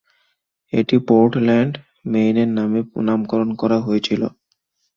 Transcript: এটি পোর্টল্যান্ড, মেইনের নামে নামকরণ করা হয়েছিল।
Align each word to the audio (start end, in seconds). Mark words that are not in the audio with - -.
এটি 0.73 0.95
পোর্টল্যান্ড, 1.07 1.73
মেইনের 2.11 2.49
নামে 2.57 2.79
নামকরণ 3.07 3.49
করা 3.61 3.77
হয়েছিল। 3.79 4.21